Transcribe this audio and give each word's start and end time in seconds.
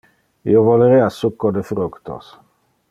Io 0.53 0.63
volerea 0.69 1.11
succo 1.17 1.53
de 1.59 1.65
fructos. 1.71 2.35